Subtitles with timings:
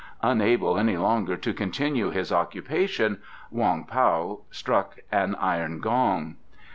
[0.23, 6.37] Unable any longer to continue his occupation, Wong Pao struck an iron gong.